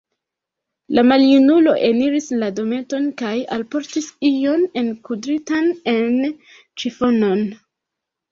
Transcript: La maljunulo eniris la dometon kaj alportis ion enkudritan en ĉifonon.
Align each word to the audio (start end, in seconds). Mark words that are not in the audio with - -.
La 0.99 1.01
maljunulo 1.09 1.73
eniris 1.87 2.29
la 2.43 2.47
dometon 2.59 3.05
kaj 3.21 3.35
alportis 3.57 4.09
ion 4.29 4.65
enkudritan 4.83 5.69
en 5.95 6.19
ĉifonon. 6.85 7.45